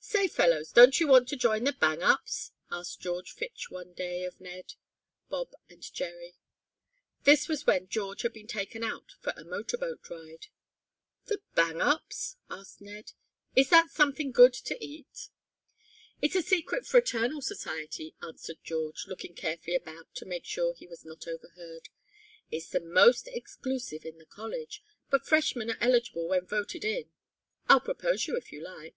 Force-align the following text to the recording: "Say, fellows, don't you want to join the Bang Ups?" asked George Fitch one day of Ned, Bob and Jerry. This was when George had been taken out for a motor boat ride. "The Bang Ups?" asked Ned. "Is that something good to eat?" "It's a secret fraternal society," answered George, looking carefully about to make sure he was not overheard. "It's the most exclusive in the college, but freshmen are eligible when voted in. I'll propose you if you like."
"Say, 0.00 0.28
fellows, 0.28 0.72
don't 0.72 0.98
you 0.98 1.06
want 1.06 1.28
to 1.28 1.36
join 1.36 1.64
the 1.64 1.74
Bang 1.74 2.02
Ups?" 2.02 2.52
asked 2.70 3.02
George 3.02 3.32
Fitch 3.32 3.70
one 3.70 3.92
day 3.92 4.24
of 4.24 4.40
Ned, 4.40 4.76
Bob 5.28 5.52
and 5.68 5.82
Jerry. 5.92 6.36
This 7.24 7.48
was 7.50 7.66
when 7.66 7.88
George 7.88 8.22
had 8.22 8.32
been 8.32 8.46
taken 8.46 8.82
out 8.82 9.12
for 9.20 9.34
a 9.36 9.44
motor 9.44 9.76
boat 9.76 10.08
ride. 10.08 10.46
"The 11.26 11.42
Bang 11.54 11.82
Ups?" 11.82 12.36
asked 12.48 12.80
Ned. 12.80 13.12
"Is 13.54 13.68
that 13.68 13.90
something 13.90 14.32
good 14.32 14.54
to 14.54 14.82
eat?" 14.82 15.28
"It's 16.22 16.34
a 16.34 16.40
secret 16.40 16.86
fraternal 16.86 17.42
society," 17.42 18.16
answered 18.22 18.60
George, 18.64 19.06
looking 19.06 19.34
carefully 19.34 19.76
about 19.76 20.14
to 20.14 20.24
make 20.24 20.46
sure 20.46 20.72
he 20.72 20.86
was 20.86 21.04
not 21.04 21.28
overheard. 21.28 21.90
"It's 22.50 22.70
the 22.70 22.80
most 22.80 23.28
exclusive 23.28 24.06
in 24.06 24.16
the 24.16 24.24
college, 24.24 24.82
but 25.10 25.26
freshmen 25.26 25.68
are 25.72 25.78
eligible 25.82 26.28
when 26.28 26.46
voted 26.46 26.86
in. 26.86 27.10
I'll 27.68 27.80
propose 27.80 28.26
you 28.26 28.34
if 28.34 28.50
you 28.50 28.62
like." 28.62 28.96